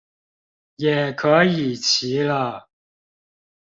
[0.77, 2.67] 也可以騎了